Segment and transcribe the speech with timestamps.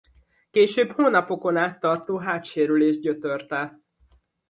[0.51, 3.79] Később hónapokon át tartó hátsérülés gyötörte.